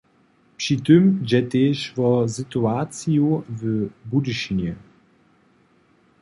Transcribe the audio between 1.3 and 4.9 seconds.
tež wo situaciju w Budyšinje.